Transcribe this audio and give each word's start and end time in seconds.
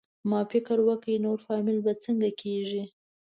ما 0.29 0.41
فکر 0.51 0.77
وکړ 0.87 1.11
نور 1.25 1.37
فامیل 1.47 1.77
به 1.85 1.93
څنګه 2.05 2.29
کېږي؟ 2.41 2.83